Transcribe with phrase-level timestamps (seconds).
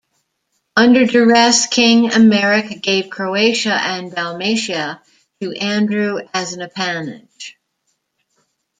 [0.75, 4.99] Under duress, King Emeric gave Croatia and Dalmatia
[5.41, 7.55] to Andrew as an appanage.